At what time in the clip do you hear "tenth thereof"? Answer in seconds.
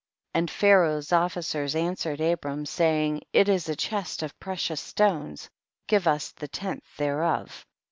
6.47-7.67